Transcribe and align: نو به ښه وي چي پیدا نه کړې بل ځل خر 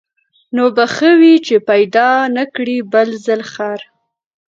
نو 0.55 0.63
به 0.75 0.85
ښه 0.95 1.09
وي 1.19 1.33
چي 1.45 1.55
پیدا 1.69 2.09
نه 2.35 2.43
کړې 2.55 2.77
بل 2.93 3.09
ځل 3.25 3.41
خر 3.51 3.79